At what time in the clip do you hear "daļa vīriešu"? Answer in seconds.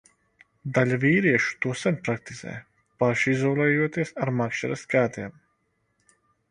0.77-1.59